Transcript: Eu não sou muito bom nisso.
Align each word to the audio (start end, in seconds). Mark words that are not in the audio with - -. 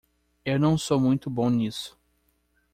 Eu 0.43 0.57
não 0.59 0.79
sou 0.79 0.99
muito 0.99 1.29
bom 1.29 1.47
nisso. 1.51 1.95